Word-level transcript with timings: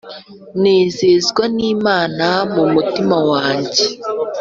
Nezezwa 0.61 1.43
nimana 1.55 2.27
mumutima 2.53 3.17
wanjye 3.29 3.83